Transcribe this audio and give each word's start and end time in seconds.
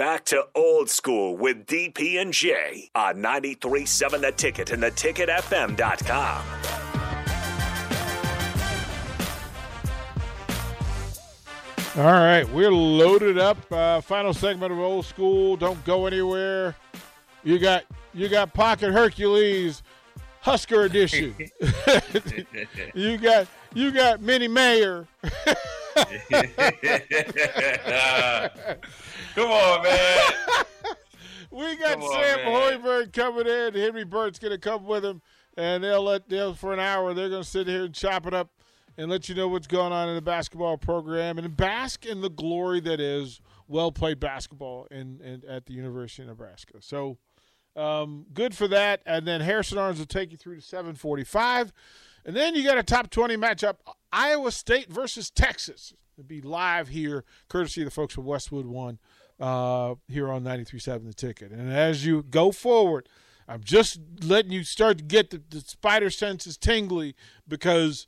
Back 0.00 0.24
to 0.24 0.46
old 0.54 0.88
school 0.88 1.36
with 1.36 1.66
DP 1.66 2.18
and 2.22 2.32
J 2.32 2.88
on 2.94 3.16
93.7 3.16 4.22
The 4.22 4.32
Ticket 4.32 4.70
and 4.70 4.82
theticketfm.com. 4.82 6.42
All 11.98 12.12
right, 12.12 12.48
we're 12.48 12.72
loaded 12.72 13.36
up. 13.36 13.58
Uh, 13.70 14.00
final 14.00 14.32
segment 14.32 14.72
of 14.72 14.78
old 14.78 15.04
school. 15.04 15.58
Don't 15.58 15.84
go 15.84 16.06
anywhere. 16.06 16.74
You 17.44 17.58
got 17.58 17.84
you 18.14 18.30
got 18.30 18.54
Pocket 18.54 18.92
Hercules, 18.92 19.82
Husker 20.40 20.84
edition. 20.84 21.34
you 22.94 23.18
got 23.18 23.46
you 23.74 23.90
got 23.90 24.22
Minnie 24.22 24.48
Mayer. 24.48 25.06
Come 29.34 29.50
on, 29.50 29.82
man. 29.82 30.20
we 31.50 31.76
got 31.76 32.00
on, 32.00 32.12
Sam 32.12 32.44
man. 32.44 32.80
Hoiberg 32.80 33.12
coming 33.12 33.46
in. 33.46 33.74
Henry 33.74 34.04
Burt's 34.04 34.38
going 34.38 34.52
to 34.52 34.58
come 34.58 34.86
with 34.86 35.04
him, 35.04 35.20
and 35.56 35.82
they'll 35.82 36.02
let 36.02 36.28
they'll 36.28 36.54
for 36.54 36.72
an 36.72 36.80
hour. 36.80 37.14
They're 37.14 37.28
going 37.28 37.42
to 37.42 37.48
sit 37.48 37.66
here 37.66 37.84
and 37.84 37.94
chop 37.94 38.26
it 38.26 38.34
up 38.34 38.50
and 38.96 39.10
let 39.10 39.28
you 39.28 39.34
know 39.34 39.48
what's 39.48 39.66
going 39.66 39.92
on 39.92 40.08
in 40.08 40.14
the 40.14 40.22
basketball 40.22 40.76
program 40.76 41.38
and 41.38 41.56
bask 41.56 42.06
in 42.06 42.20
the 42.20 42.30
glory 42.30 42.80
that 42.80 43.00
is 43.00 43.40
well 43.66 43.90
played 43.90 44.20
basketball 44.20 44.86
in, 44.90 45.20
in 45.20 45.42
at 45.48 45.66
the 45.66 45.72
University 45.72 46.22
of 46.22 46.28
Nebraska. 46.28 46.74
So. 46.80 47.18
Um, 47.76 48.26
good 48.34 48.52
for 48.52 48.66
that. 48.66 49.00
And 49.06 49.28
then 49.28 49.40
Harrison 49.40 49.78
Arns 49.78 49.98
will 49.98 50.04
take 50.04 50.32
you 50.32 50.36
through 50.36 50.56
to 50.56 50.60
745. 50.60 51.72
And 52.24 52.36
then 52.36 52.54
you 52.54 52.64
got 52.64 52.78
a 52.78 52.82
top 52.82 53.10
20 53.10 53.36
matchup 53.36 53.76
Iowa 54.12 54.52
State 54.52 54.90
versus 54.90 55.30
Texas. 55.30 55.94
It'll 56.16 56.26
be 56.26 56.40
live 56.40 56.88
here, 56.88 57.24
courtesy 57.48 57.82
of 57.82 57.86
the 57.86 57.90
folks 57.90 58.14
from 58.14 58.24
Westwood 58.24 58.66
One 58.66 58.98
uh, 59.38 59.94
here 60.08 60.30
on 60.30 60.44
93.7 60.44 61.06
The 61.06 61.14
Ticket. 61.14 61.52
And 61.52 61.72
as 61.72 62.04
you 62.04 62.22
go 62.22 62.52
forward, 62.52 63.08
I'm 63.48 63.62
just 63.64 64.00
letting 64.22 64.52
you 64.52 64.62
start 64.64 64.98
to 64.98 65.04
get 65.04 65.30
the, 65.30 65.42
the 65.48 65.60
spider 65.60 66.10
senses 66.10 66.56
tingly 66.56 67.16
because 67.48 68.06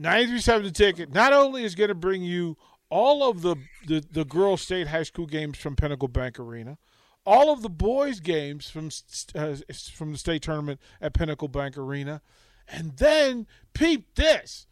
93.7 0.00 0.62
The 0.64 0.70
Ticket 0.70 1.12
not 1.12 1.32
only 1.32 1.64
is 1.64 1.74
going 1.74 1.88
to 1.88 1.94
bring 1.94 2.22
you 2.22 2.56
all 2.88 3.28
of 3.28 3.42
the, 3.42 3.56
the, 3.86 4.04
the 4.10 4.24
girls' 4.24 4.62
state 4.62 4.88
high 4.88 5.02
school 5.02 5.26
games 5.26 5.58
from 5.58 5.76
Pinnacle 5.76 6.08
Bank 6.08 6.38
Arena, 6.38 6.78
all 7.24 7.52
of 7.52 7.62
the 7.62 7.70
boys' 7.70 8.20
games 8.20 8.68
from 8.68 8.90
uh, 9.34 9.56
from 9.94 10.12
the 10.12 10.18
state 10.18 10.42
tournament 10.42 10.80
at 11.00 11.14
Pinnacle 11.14 11.48
Bank 11.48 11.78
Arena, 11.78 12.20
and 12.68 12.96
then 12.96 13.46
peep 13.74 14.14
this: 14.14 14.66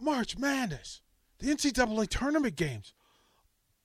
March 0.00 0.38
Madness, 0.38 1.00
the 1.38 1.48
NCAA 1.48 2.08
tournament 2.08 2.56
games. 2.56 2.94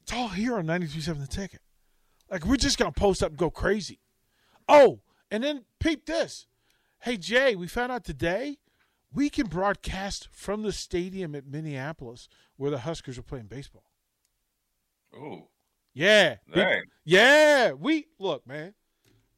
It's 0.01 0.13
all 0.13 0.29
here 0.29 0.57
on 0.57 0.66
92.7 0.66 1.22
The 1.22 1.27
Ticket. 1.27 1.61
Like 2.31 2.45
we're 2.45 2.57
just 2.57 2.78
gonna 2.78 2.91
post 2.91 3.23
up 3.23 3.29
and 3.29 3.38
go 3.38 3.49
crazy. 3.49 3.99
Oh, 4.67 5.01
and 5.31 5.44
then 5.44 5.66
peep 5.79 6.05
this: 6.05 6.47
Hey 6.99 7.17
Jay, 7.17 7.55
we 7.55 7.67
found 7.67 7.91
out 7.91 8.03
today 8.03 8.57
we 9.13 9.29
can 9.29 9.47
broadcast 9.47 10.29
from 10.31 10.61
the 10.61 10.72
stadium 10.72 11.35
at 11.35 11.47
Minneapolis 11.47 12.29
where 12.57 12.72
the 12.72 12.79
Huskers 12.79 13.17
are 13.17 13.23
playing 13.23 13.47
baseball. 13.47 13.89
Oh. 15.16 15.47
Yeah. 15.94 16.35
Dang. 16.53 16.83
yeah. 17.03 17.72
We 17.72 18.05
look, 18.19 18.45
man. 18.45 18.73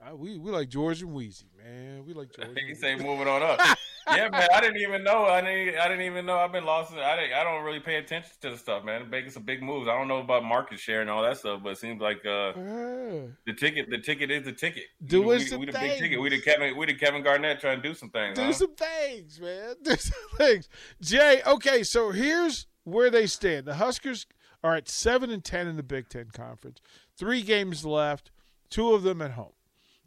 Uh, 0.02 0.16
we 0.16 0.38
we 0.40 0.52
like 0.52 0.68
George 0.68 1.02
and 1.04 1.12
Weezy, 1.12 1.44
man. 1.64 2.04
We 2.06 2.14
like 2.14 2.32
George. 2.36 2.48
Weezy. 2.58 2.76
say 2.78 2.96
moving 2.96 3.28
on 3.28 3.44
up. 3.44 3.60
yeah, 4.08 4.30
man. 4.30 4.48
I 4.52 4.60
didn't 4.60 4.82
even 4.82 5.04
know. 5.04 5.26
I 5.26 5.42
didn't. 5.42 5.78
I 5.78 5.88
didn't 5.88 6.06
even 6.06 6.26
know. 6.26 6.38
I've 6.38 6.52
been 6.52 6.66
lost. 6.66 6.94
I 6.94 7.16
didn't, 7.16 7.34
I 7.34 7.44
don't 7.44 7.64
really 7.64 7.80
pay 7.80 7.98
attention 7.98 8.32
to 8.42 8.50
the 8.50 8.58
stuff, 8.58 8.84
man. 8.84 9.10
Making 9.12 9.30
some 9.30 9.44
big 9.44 9.62
moves. 9.62 9.88
I 9.88 9.96
don't 9.96 10.08
know 10.08 10.18
about 10.18 10.44
market 10.44 10.80
share 10.80 11.02
and 11.02 11.10
all 11.10 11.22
that 11.22 11.38
stuff, 11.38 11.62
but 11.64 11.74
it 11.74 11.78
seems 11.78 12.02
like 12.02 12.26
uh, 12.26 12.54
Yeah. 12.58 13.22
the 13.46 13.54
ticket. 13.56 13.92
The 13.92 14.00
ticket 14.00 14.32
is 14.32 14.44
the 14.44 14.54
ticket. 14.54 14.86
Doing 15.06 15.28
we, 15.28 15.40
some 15.46 15.60
we, 15.60 15.68
we 15.68 15.72
the 15.72 15.78
big 15.78 15.92
ticket. 15.92 16.10
things. 16.10 16.22
We 16.22 16.30
the 16.30 16.42
Kevin. 16.42 16.78
We 16.78 16.86
the 16.88 16.96
Kevin 16.96 17.22
Garnett 17.22 17.60
trying 17.60 17.80
to 17.80 17.88
do 17.88 17.94
some 17.94 18.10
things. 18.10 18.38
Do 18.38 18.46
huh? 18.46 18.54
some 18.54 18.74
things, 18.76 19.40
man. 19.40 19.76
Do 19.84 19.96
some 19.98 20.38
things. 20.38 20.68
Jay, 21.00 21.42
okay, 21.46 21.84
so 21.84 22.10
here's 22.10 22.66
where 22.86 23.12
they 23.12 23.28
stand. 23.28 23.66
The 23.68 23.76
Huskers 23.76 24.26
are 24.64 24.76
at 24.76 24.90
seven 24.90 25.30
and 25.30 25.44
ten 25.44 25.68
in 25.68 25.76
the 25.76 25.84
Big 25.84 26.10
Ten 26.10 26.30
Conference. 26.34 26.82
Three 27.16 27.44
games 27.44 27.86
left, 27.86 28.32
two 28.72 28.94
of 28.94 29.04
them 29.04 29.22
at 29.22 29.32
home. 29.32 29.54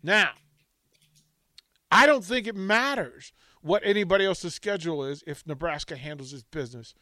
Now, 0.04 0.32
I 1.90 2.04
don't 2.04 2.22
think 2.22 2.46
it 2.46 2.54
matters 2.54 3.32
what 3.62 3.82
anybody 3.84 4.26
else's 4.26 4.54
schedule 4.54 5.02
is 5.02 5.24
if 5.26 5.46
Nebraska 5.46 5.96
handles 5.96 6.34
its 6.34 6.42
business 6.42 6.94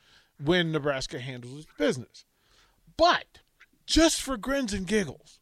when 0.43 0.71
Nebraska 0.71 1.19
handles 1.19 1.65
its 1.65 1.73
business. 1.77 2.25
But 2.97 3.41
just 3.87 4.23
for 4.23 4.37
grins 4.37 4.73
and 4.73 4.87
giggles, 4.87 5.41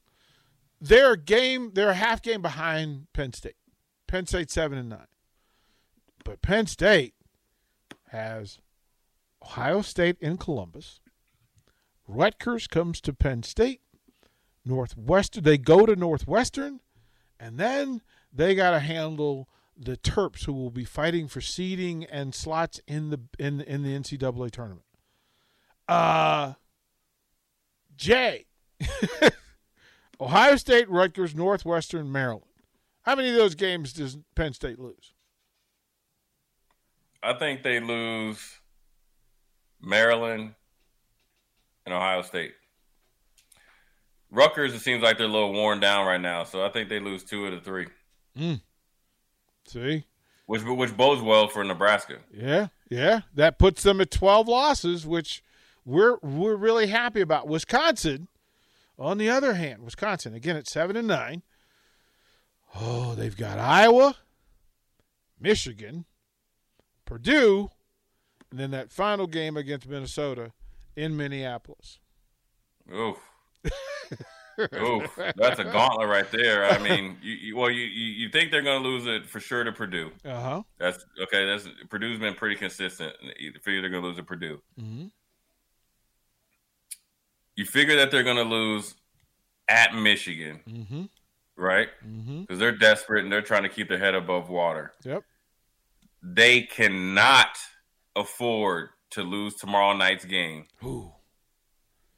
they're 0.80 1.16
game, 1.16 1.72
they're 1.74 1.90
a 1.90 1.94
half 1.94 2.22
game 2.22 2.40
behind 2.40 3.12
Penn 3.12 3.34
State. 3.34 3.56
Penn 4.06 4.26
State 4.26 4.50
seven 4.50 4.78
and 4.78 4.88
nine. 4.88 5.06
But 6.24 6.40
Penn 6.40 6.66
State 6.66 7.14
has 8.08 8.58
Ohio 9.42 9.82
State 9.82 10.16
in 10.20 10.38
Columbus. 10.38 11.00
Rutgers 12.08 12.66
comes 12.66 13.02
to 13.02 13.12
Penn 13.12 13.42
State. 13.42 13.82
Northwestern, 14.64 15.44
they 15.44 15.58
go 15.58 15.84
to 15.84 15.96
Northwestern, 15.96 16.80
and 17.40 17.58
then 17.58 18.02
they 18.32 18.54
got 18.54 18.72
to 18.72 18.78
handle 18.78 19.48
the 19.76 19.96
Terps, 19.96 20.44
who 20.44 20.52
will 20.52 20.70
be 20.70 20.84
fighting 20.84 21.26
for 21.26 21.40
seeding 21.40 22.04
and 22.04 22.34
slots 22.34 22.80
in 22.86 23.10
the 23.10 23.20
in 23.38 23.62
in 23.62 23.82
the 23.82 23.98
NCAA 23.98 24.50
tournament. 24.50 24.84
Uh, 25.88 26.52
Jay, 27.96 28.46
Ohio 30.20 30.56
State, 30.56 30.88
Rutgers, 30.88 31.34
Northwestern, 31.34 32.12
Maryland. 32.12 32.44
How 33.02 33.16
many 33.16 33.30
of 33.30 33.34
those 33.34 33.54
games 33.54 33.94
does 33.94 34.18
Penn 34.34 34.52
State 34.52 34.78
lose? 34.78 35.14
I 37.22 37.32
think 37.34 37.62
they 37.62 37.80
lose 37.80 38.60
Maryland 39.80 40.54
and 41.86 41.94
Ohio 41.94 42.22
State. 42.22 42.54
Rutgers, 44.30 44.74
it 44.74 44.80
seems 44.80 45.02
like 45.02 45.18
they're 45.18 45.26
a 45.26 45.30
little 45.30 45.52
worn 45.52 45.80
down 45.80 46.06
right 46.06 46.20
now, 46.20 46.44
so 46.44 46.64
I 46.64 46.68
think 46.70 46.88
they 46.88 47.00
lose 47.00 47.24
two 47.24 47.46
of 47.46 47.52
the 47.52 47.60
three, 47.60 47.86
hmm. 48.36 48.54
See, 49.66 50.04
which 50.46 50.62
which 50.64 50.96
bodes 50.96 51.22
well 51.22 51.48
for 51.48 51.62
Nebraska. 51.64 52.18
Yeah, 52.32 52.68
yeah. 52.88 53.22
That 53.34 53.58
puts 53.58 53.82
them 53.82 54.00
at 54.00 54.10
12 54.10 54.48
losses, 54.48 55.06
which 55.06 55.42
we're 55.84 56.18
we're 56.22 56.56
really 56.56 56.88
happy 56.88 57.20
about. 57.20 57.48
Wisconsin, 57.48 58.28
on 58.98 59.18
the 59.18 59.30
other 59.30 59.54
hand, 59.54 59.82
Wisconsin 59.82 60.34
again 60.34 60.56
at 60.56 60.66
7 60.68 60.96
and 60.96 61.08
9. 61.08 61.42
Oh, 62.74 63.14
they've 63.14 63.36
got 63.36 63.58
Iowa, 63.58 64.16
Michigan, 65.40 66.04
Purdue, 67.04 67.70
and 68.50 68.60
then 68.60 68.70
that 68.72 68.92
final 68.92 69.26
game 69.26 69.56
against 69.56 69.88
Minnesota 69.88 70.52
in 70.96 71.16
Minneapolis. 71.16 71.98
Oof. 72.92 73.18
Oof. 74.74 75.18
That's 75.36 75.58
a 75.58 75.64
gauntlet 75.64 76.08
right 76.08 76.30
there. 76.30 76.66
I 76.70 76.78
mean, 76.78 77.16
you, 77.22 77.32
you, 77.34 77.56
well, 77.56 77.70
you, 77.70 77.84
you 77.84 78.28
think 78.28 78.50
they're 78.50 78.62
going 78.62 78.82
to 78.82 78.88
lose 78.88 79.06
it 79.06 79.26
for 79.28 79.40
sure 79.40 79.64
to 79.64 79.72
Purdue. 79.72 80.10
Uh-huh. 80.24 80.62
That's 80.78 81.04
okay. 81.22 81.46
That's 81.46 81.66
Purdue's 81.88 82.18
been 82.18 82.34
pretty 82.34 82.56
consistent. 82.56 83.12
You 83.38 83.52
figure 83.62 83.80
they're 83.80 83.90
going 83.90 84.02
to 84.02 84.08
lose 84.08 84.16
to 84.18 84.22
Purdue. 84.22 84.60
Mhm. 84.78 85.10
You 87.56 87.64
figure 87.64 87.96
that 87.96 88.10
they're 88.10 88.22
going 88.22 88.36
to 88.36 88.42
lose 88.42 88.94
at 89.68 89.94
Michigan, 89.94 90.60
Mm-hmm. 90.68 91.02
right? 91.56 91.88
Mm-hmm. 92.06 92.42
Because 92.42 92.58
they're 92.58 92.76
desperate 92.76 93.22
and 93.24 93.32
they're 93.32 93.42
trying 93.42 93.62
to 93.64 93.68
keep 93.68 93.88
their 93.88 93.98
head 93.98 94.14
above 94.14 94.48
water. 94.50 94.92
Yep. 95.04 95.22
They 96.22 96.62
cannot 96.62 97.56
afford 98.16 98.90
to 99.10 99.22
lose 99.22 99.54
tomorrow 99.56 99.96
night's 99.96 100.24
game 100.24 100.66
Ooh. 100.84 101.12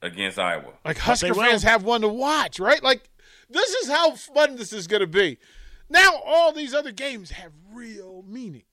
Against 0.03 0.39
Iowa. 0.39 0.73
Like 0.85 0.97
they 0.97 1.03
Husker 1.03 1.29
will. 1.29 1.43
fans 1.43 1.63
have 1.63 1.85
one 1.85 2.01
to 2.01 2.09
watch, 2.09 2.59
right? 2.59 2.83
Like 2.83 3.09
this 3.49 3.71
is 3.71 3.89
how 3.89 4.13
fun 4.13 4.57
this 4.57 4.73
is 4.73 4.87
going 4.87 5.01
to 5.01 5.07
be. 5.07 5.39
Now 5.89 6.21
all 6.25 6.53
these 6.53 6.75
other 6.75 6.93
games 6.93 7.31
have 7.31 7.53
real 7.73 8.25
meaning. 8.27 8.65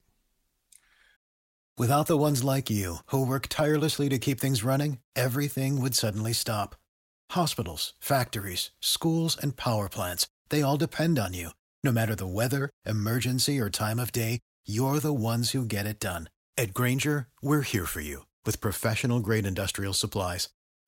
Without 1.78 2.08
the 2.08 2.18
ones 2.18 2.44
like 2.44 2.70
you, 2.70 2.98
who 3.06 3.26
work 3.26 3.48
tirelessly 3.48 4.10
to 4.10 4.20
keep 4.20 4.40
things 4.40 4.66
running, 4.66 4.98
everything 5.16 5.80
would 5.82 5.96
suddenly 5.96 6.34
stop. 6.34 6.76
Hospitals, 7.32 7.94
factories, 8.02 8.72
schools, 8.82 9.38
and 9.42 9.56
power 9.56 9.88
plants, 9.88 10.28
they 10.50 10.62
all 10.62 10.76
depend 10.78 11.18
on 11.18 11.34
you. 11.34 11.52
No 11.84 11.92
matter 11.94 12.16
the 12.16 12.28
weather, 12.28 12.70
emergency, 12.86 13.60
or 13.62 13.70
time 13.70 13.98
of 14.00 14.12
day, 14.12 14.40
you're 14.66 15.00
the 15.00 15.14
ones 15.14 15.52
who 15.52 15.64
get 15.64 15.86
it 15.86 16.00
done. 16.02 16.30
At 16.58 16.74
Grainger, 16.74 17.28
we're 17.42 17.62
here 17.62 17.86
for 17.86 18.02
you 18.02 18.26
with 18.46 18.60
professional 18.60 19.22
grade 19.22 19.46
industrial 19.46 19.94
supplies. 19.94 20.50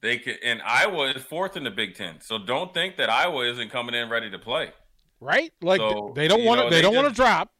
They 0.00 0.18
can, 0.18 0.36
and 0.44 0.62
Iowa 0.62 1.10
is 1.10 1.22
fourth 1.22 1.56
in 1.56 1.64
the 1.64 1.70
Big 1.70 1.96
Ten, 1.96 2.20
so 2.20 2.38
don't 2.38 2.72
think 2.72 2.96
that 2.98 3.10
Iowa 3.10 3.50
isn't 3.50 3.70
coming 3.70 3.94
in 3.94 4.08
ready 4.08 4.30
to 4.30 4.38
play. 4.38 4.72
Right? 5.20 5.52
Like 5.60 5.80
So, 5.80 6.12
they 6.14 6.28
don't 6.28 6.44
want 6.44 6.60
to. 6.60 6.70
They, 6.70 6.76
they 6.76 6.82
don't 6.82 6.94
want 6.94 7.08
to 7.08 7.14
drop. 7.14 7.50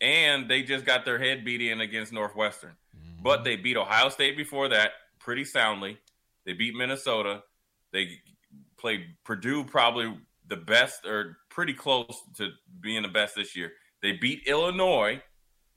and 0.00 0.50
they 0.50 0.62
just 0.62 0.84
got 0.84 1.04
their 1.06 1.18
head 1.18 1.44
beat 1.44 1.62
in 1.62 1.80
against 1.80 2.12
Northwestern. 2.12 2.72
Mm-hmm. 2.94 3.22
But 3.22 3.44
they 3.44 3.56
beat 3.56 3.76
Ohio 3.78 4.10
State 4.10 4.36
before 4.36 4.68
that 4.68 4.90
pretty 5.18 5.44
soundly. 5.44 5.98
They 6.44 6.52
beat 6.52 6.74
Minnesota. 6.74 7.42
They 7.92 8.20
played 8.76 9.06
Purdue, 9.24 9.64
probably 9.64 10.14
the 10.48 10.56
best 10.56 11.06
or 11.06 11.38
pretty 11.48 11.72
close 11.72 12.14
to 12.36 12.50
being 12.80 13.02
the 13.02 13.08
best 13.08 13.34
this 13.34 13.56
year. 13.56 13.72
They 14.02 14.12
beat 14.12 14.42
Illinois. 14.46 15.22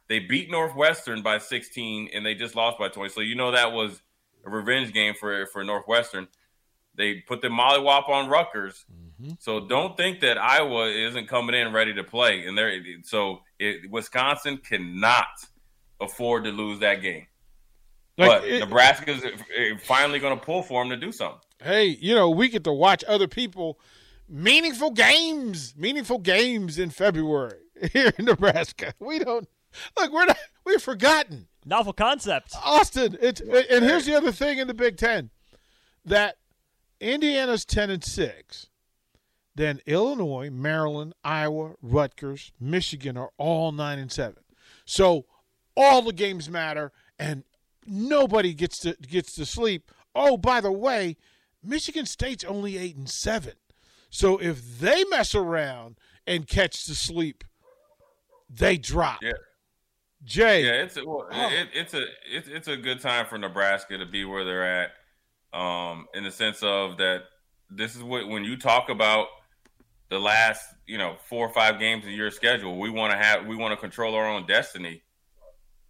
They 0.10 0.20
beat 0.20 0.52
Northwestern 0.52 1.22
by 1.22 1.38
16, 1.38 2.10
and 2.14 2.26
they 2.26 2.36
just 2.36 2.56
lost 2.56 2.78
by 2.78 2.90
20. 2.90 3.10
So 3.12 3.22
you 3.22 3.36
know 3.36 3.52
that 3.52 3.72
was 3.72 4.02
a 4.46 4.50
revenge 4.50 4.94
game 4.94 5.14
for 5.20 5.46
for 5.48 5.64
Northwestern. 5.64 6.28
They 6.96 7.16
put 7.28 7.42
the 7.42 7.48
mollywop 7.48 8.10
on 8.10 8.28
Rutgers. 8.30 8.86
So 9.40 9.68
don't 9.68 9.96
think 9.98 10.22
that 10.22 10.38
Iowa 10.38 10.88
isn't 10.90 11.28
coming 11.28 11.56
in 11.56 11.72
ready 11.74 11.94
to 11.94 12.04
play. 12.04 12.46
And 12.46 12.58
they're 12.58 12.82
so 13.04 13.42
it, 13.60 13.90
Wisconsin 13.92 14.58
cannot 14.58 15.28
afford 16.02 16.46
to 16.46 16.52
lose 16.52 16.80
that 16.80 17.02
game. 17.02 17.28
Like, 18.18 18.30
but 18.42 18.44
it- 18.48 18.60
Nebraska's 18.60 19.24
uh, 19.24 19.30
finally 19.84 20.20
going 20.20 20.38
to 20.38 20.46
pull 20.46 20.62
for 20.64 20.82
them 20.84 20.90
to 20.90 20.98
do 20.98 21.12
something. 21.12 21.40
hey, 21.62 21.86
you 21.88 22.16
know, 22.16 22.30
we 22.30 22.48
get 22.50 22.64
to 22.66 22.74
watch 22.74 23.04
other 23.08 23.28
people 23.28 23.80
meaningful 24.30 24.92
games, 24.92 25.74
meaningful 25.78 26.20
games 26.20 26.80
in 26.80 26.90
February 26.90 27.60
here 27.94 28.14
in 28.18 28.26
Nebraska. 28.26 28.94
We 29.00 29.20
don't 29.20 29.48
look. 29.98 30.12
We're 30.14 30.26
not. 30.26 30.38
We've 30.66 30.82
forgotten. 30.82 31.48
Novel 31.70 31.94
concept. 31.94 32.56
Austin. 32.66 33.16
It's 33.22 33.42
and 33.42 33.86
here's 33.86 34.06
the 34.06 34.16
other 34.16 34.32
thing 34.32 34.58
in 34.58 34.68
the 34.68 34.74
Big 34.74 34.98
Ten 34.98 35.30
that 36.04 36.38
Indiana's 37.00 37.64
ten 37.64 37.92
and 37.92 38.04
six. 38.04 38.68
Then 39.54 39.80
Illinois, 39.86 40.50
Maryland, 40.50 41.14
Iowa, 41.24 41.76
Rutgers, 41.82 42.52
Michigan 42.60 43.18
are 43.18 43.30
all 43.38 43.72
nine 43.72 44.00
and 44.00 44.12
seven. 44.12 44.44
So 44.86 45.26
all 45.78 46.02
the 46.02 46.14
games 46.14 46.50
matter, 46.50 46.92
and 47.20 47.44
nobody 47.86 48.54
gets 48.54 48.80
to 48.80 48.96
gets 48.96 49.34
to 49.36 49.46
sleep. 49.46 49.92
Oh, 50.16 50.38
by 50.38 50.62
the 50.62 50.72
way, 50.72 51.18
Michigan 51.64 52.08
State's 52.08 52.44
only 52.44 52.78
eight 52.78 52.96
and 52.96 53.10
seven. 53.10 53.54
So 54.10 54.38
if 54.40 54.80
they 54.80 55.04
mess 55.06 55.36
around 55.36 56.00
and 56.26 56.48
catch 56.48 56.86
the 56.86 56.96
sleep, 56.96 57.44
they 58.50 58.78
drop. 58.78 59.22
Yeah. 59.22 59.34
Jay, 60.24 60.66
Yeah, 60.66 60.84
it's 60.84 60.98
a, 60.98 61.06
well, 61.06 61.28
Oh. 61.32 61.50
it, 61.50 61.70
it's 61.74 61.94
a 61.94 62.04
it's 62.30 62.48
it's 62.48 62.68
a 62.68 62.76
good 62.78 63.00
time 63.00 63.26
for 63.26 63.38
Nebraska 63.38 63.98
to 63.98 64.06
be 64.06 64.26
where 64.26 64.44
they're 64.44 64.64
at, 64.64 64.92
um, 65.58 66.08
in 66.14 66.24
the 66.24 66.32
sense 66.32 66.62
of 66.62 66.98
that 66.98 67.24
this 67.70 67.96
is 67.96 68.04
what 68.04 68.28
when 68.28 68.44
you 68.44 68.58
talk 68.58 68.90
about 68.90 69.28
the 70.10 70.20
last 70.20 70.66
you 70.88 70.98
know 70.98 71.16
four 71.30 71.48
or 71.48 71.54
five 71.54 71.80
games 71.80 72.06
of 72.06 72.12
your 72.12 72.32
schedule, 72.32 72.78
we 72.80 72.90
want 72.90 73.12
to 73.14 73.18
have 73.18 73.46
we 73.46 73.56
want 73.56 73.72
to 73.72 73.78
control 73.78 74.16
our 74.16 74.28
own 74.28 74.46
destiny. 74.46 75.04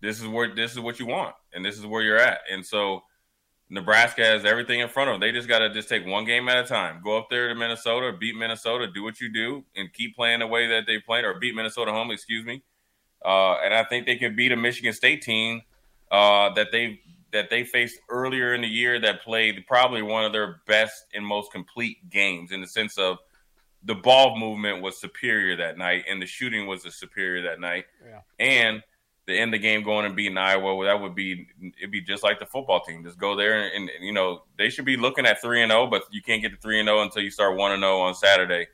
This 0.01 0.21
is 0.21 0.27
where 0.27 0.53
this 0.53 0.71
is 0.73 0.79
what 0.79 0.99
you 0.99 1.07
want, 1.07 1.35
and 1.53 1.65
this 1.65 1.77
is 1.77 1.85
where 1.85 2.03
you're 2.03 2.17
at, 2.19 2.41
and 2.51 2.65
so 2.65 3.01
Nebraska 3.69 4.23
has 4.23 4.45
everything 4.45 4.79
in 4.79 4.89
front 4.89 5.09
of 5.09 5.13
them. 5.15 5.21
They 5.21 5.31
just 5.31 5.47
got 5.47 5.59
to 5.59 5.73
just 5.73 5.89
take 5.89 6.05
one 6.05 6.25
game 6.25 6.47
at 6.49 6.57
a 6.57 6.67
time. 6.67 7.01
Go 7.03 7.17
up 7.17 7.27
there 7.29 7.49
to 7.49 7.55
Minnesota, 7.55 8.15
beat 8.17 8.35
Minnesota, 8.35 8.87
do 8.87 9.03
what 9.03 9.19
you 9.21 9.31
do, 9.31 9.63
and 9.75 9.91
keep 9.93 10.15
playing 10.15 10.39
the 10.39 10.47
way 10.47 10.67
that 10.67 10.85
they 10.87 10.99
played, 10.99 11.25
or 11.25 11.33
beat 11.39 11.53
Minnesota 11.55 11.91
home. 11.91 12.11
Excuse 12.11 12.45
me. 12.45 12.63
Uh, 13.23 13.55
and 13.63 13.73
I 13.73 13.83
think 13.83 14.05
they 14.05 14.15
can 14.15 14.35
beat 14.35 14.51
a 14.51 14.55
Michigan 14.55 14.93
State 14.93 15.21
team 15.21 15.61
uh, 16.11 16.53
that 16.53 16.71
they 16.71 17.01
that 17.31 17.49
they 17.49 17.63
faced 17.63 17.99
earlier 18.09 18.55
in 18.55 18.61
the 18.61 18.67
year 18.67 18.99
that 18.99 19.21
played 19.21 19.63
probably 19.67 20.01
one 20.01 20.25
of 20.25 20.31
their 20.31 20.61
best 20.65 21.05
and 21.13 21.23
most 21.23 21.51
complete 21.51 22.09
games 22.09 22.51
in 22.51 22.59
the 22.59 22.67
sense 22.67 22.97
of 22.97 23.17
the 23.83 23.95
ball 23.95 24.37
movement 24.37 24.81
was 24.81 24.99
superior 24.99 25.55
that 25.55 25.77
night 25.77 26.05
and 26.09 26.21
the 26.21 26.25
shooting 26.25 26.67
was 26.67 26.83
the 26.83 26.91
superior 26.91 27.43
that 27.43 27.59
night. 27.59 27.85
Yeah. 28.03 28.21
And 28.39 28.83
the 29.27 29.39
end 29.39 29.53
of 29.53 29.61
the 29.61 29.67
game 29.67 29.83
going 29.83 30.05
and 30.05 30.15
beating 30.15 30.37
Iowa, 30.37 30.75
well, 30.75 30.87
that 30.87 31.01
would 31.01 31.15
be 31.15 31.47
it'd 31.77 31.91
be 31.91 32.01
just 32.01 32.23
like 32.23 32.39
the 32.39 32.45
football 32.45 32.81
team. 32.81 33.03
Just 33.03 33.19
go 33.19 33.35
there 33.35 33.61
and, 33.73 33.89
and 33.89 34.03
you 34.03 34.11
know 34.11 34.43
they 34.57 34.69
should 34.69 34.85
be 34.85 34.97
looking 34.97 35.25
at 35.25 35.39
three 35.41 35.61
and 35.61 35.71
zero, 35.71 35.87
but 35.87 36.03
you 36.11 36.21
can't 36.21 36.41
get 36.41 36.49
to 36.49 36.57
three 36.57 36.79
and 36.79 36.87
zero 36.87 37.01
until 37.01 37.21
you 37.21 37.29
start 37.29 37.55
one 37.55 37.71
and 37.71 37.81
zero 37.81 37.99
on 37.99 38.15
Saturday. 38.15 38.67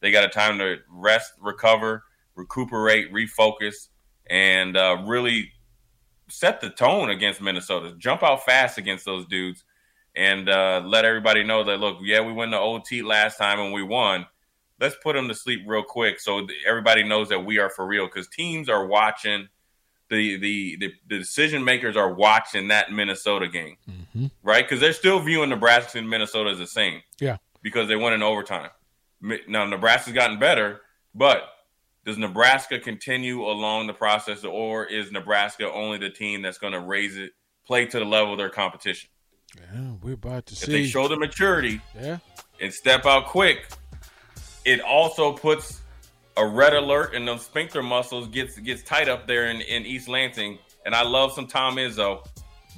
They 0.00 0.10
got 0.10 0.24
a 0.24 0.28
time 0.28 0.58
to 0.58 0.78
rest, 0.88 1.32
recover, 1.40 2.04
recuperate, 2.38 3.12
refocus, 3.12 3.88
and 4.30 4.76
uh, 4.76 5.02
really 5.06 5.52
set 6.28 6.60
the 6.60 6.70
tone 6.70 7.10
against 7.10 7.42
Minnesota. 7.42 7.94
Jump 7.98 8.22
out 8.22 8.44
fast 8.44 8.78
against 8.78 9.04
those 9.04 9.26
dudes, 9.26 9.64
and 10.14 10.48
uh, 10.48 10.82
let 10.84 11.04
everybody 11.04 11.42
know 11.42 11.64
that 11.64 11.80
look, 11.80 11.98
yeah, 12.02 12.20
we 12.20 12.32
went 12.32 12.52
to 12.52 12.58
OT 12.58 13.02
last 13.02 13.36
time 13.36 13.60
and 13.60 13.72
we 13.72 13.82
won. 13.82 14.26
Let's 14.80 14.96
put 15.02 15.16
them 15.16 15.26
to 15.26 15.34
sleep 15.34 15.62
real 15.66 15.82
quick 15.82 16.20
so 16.20 16.46
everybody 16.66 17.02
knows 17.02 17.28
that 17.30 17.44
we 17.44 17.58
are 17.58 17.68
for 17.68 17.84
real. 17.84 18.06
Because 18.06 18.28
teams 18.28 18.68
are 18.68 18.86
watching, 18.86 19.48
the, 20.08 20.38
the 20.38 20.76
the 20.76 20.94
the 21.08 21.18
decision 21.18 21.64
makers 21.64 21.96
are 21.96 22.14
watching 22.14 22.68
that 22.68 22.92
Minnesota 22.92 23.48
game, 23.48 23.76
right? 24.42 24.64
Because 24.64 24.80
they're 24.80 24.92
still 24.92 25.20
viewing 25.20 25.50
Nebraska 25.50 25.98
and 25.98 26.08
Minnesota 26.08 26.50
as 26.50 26.58
the 26.58 26.66
same 26.66 27.02
yeah. 27.20 27.36
because 27.62 27.88
they 27.88 27.96
won 27.96 28.12
in 28.12 28.22
overtime. 28.22 28.70
Now 29.48 29.64
Nebraska's 29.66 30.14
gotten 30.14 30.38
better, 30.38 30.80
but 31.14 31.42
does 32.08 32.16
Nebraska 32.16 32.78
continue 32.78 33.42
along 33.44 33.86
the 33.86 33.92
process, 33.92 34.42
or 34.42 34.86
is 34.86 35.12
Nebraska 35.12 35.70
only 35.70 35.98
the 35.98 36.08
team 36.08 36.40
that's 36.40 36.56
going 36.56 36.72
to 36.72 36.80
raise 36.80 37.18
it, 37.18 37.32
play 37.66 37.84
to 37.84 37.98
the 37.98 38.04
level 38.06 38.32
of 38.32 38.38
their 38.38 38.48
competition? 38.48 39.10
Yeah, 39.54 39.92
we're 40.00 40.14
about 40.14 40.46
to 40.46 40.54
If 40.54 40.60
see. 40.60 40.72
they 40.72 40.86
show 40.86 41.06
the 41.06 41.18
maturity 41.18 41.82
yeah. 41.94 42.16
and 42.62 42.72
step 42.72 43.04
out 43.04 43.26
quick, 43.26 43.68
it 44.64 44.80
also 44.80 45.34
puts 45.34 45.82
a 46.38 46.46
red 46.46 46.72
alert 46.72 47.14
and 47.14 47.28
those 47.28 47.42
sphincter 47.44 47.82
muscles 47.82 48.28
gets 48.28 48.58
gets 48.58 48.82
tight 48.84 49.10
up 49.10 49.26
there 49.26 49.50
in, 49.50 49.60
in 49.60 49.84
East 49.84 50.08
Lansing. 50.08 50.58
And 50.86 50.94
I 50.94 51.02
love 51.02 51.34
some 51.34 51.46
Tom 51.46 51.76
Izzo, 51.76 52.26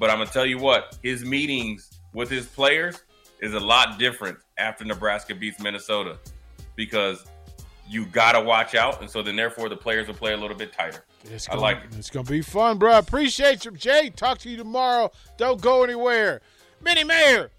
but 0.00 0.10
I'm 0.10 0.18
gonna 0.18 0.30
tell 0.30 0.46
you 0.46 0.58
what, 0.58 0.98
his 1.04 1.24
meetings 1.24 1.88
with 2.14 2.28
his 2.28 2.46
players 2.46 3.04
is 3.40 3.54
a 3.54 3.60
lot 3.60 3.96
different 3.96 4.38
after 4.58 4.84
Nebraska 4.84 5.36
beats 5.36 5.60
Minnesota 5.60 6.18
because 6.74 7.24
you 7.90 8.06
gotta 8.06 8.40
watch 8.40 8.74
out, 8.74 9.00
and 9.00 9.10
so 9.10 9.20
then 9.20 9.34
therefore 9.34 9.68
the 9.68 9.76
players 9.76 10.06
will 10.06 10.14
play 10.14 10.32
a 10.32 10.36
little 10.36 10.56
bit 10.56 10.72
tighter. 10.72 11.04
It's 11.24 11.48
gonna, 11.48 11.60
like 11.60 11.78
it. 11.78 11.98
It's 11.98 12.08
gonna 12.08 12.24
be 12.24 12.40
fun, 12.40 12.78
bro. 12.78 12.96
Appreciate 12.96 13.64
you, 13.64 13.72
Jay. 13.72 14.10
Talk 14.14 14.38
to 14.38 14.48
you 14.48 14.56
tomorrow. 14.56 15.10
Don't 15.36 15.60
go 15.60 15.82
anywhere. 15.82 16.40
Minnie 16.80 17.04
Mayor, 17.04 17.50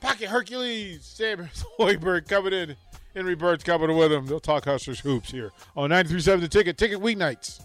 Pocket 0.00 0.28
Hercules, 0.28 1.04
Sam 1.04 1.48
Hoiberg 1.78 2.28
coming 2.28 2.52
in 2.52 2.76
Henry 3.14 3.34
Bird's 3.34 3.64
coming 3.64 3.96
with 3.96 4.12
him. 4.12 4.26
They'll 4.26 4.40
talk 4.40 4.64
Huskers 4.66 5.00
hoops 5.00 5.30
here 5.30 5.52
on 5.76 5.90
93.7 5.90 6.40
The 6.40 6.48
Ticket. 6.48 6.76
Ticket 6.76 7.00
weeknights. 7.00 7.64